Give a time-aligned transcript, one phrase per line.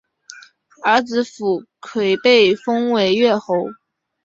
[0.83, 3.67] 儿子苻馗被封为越侯。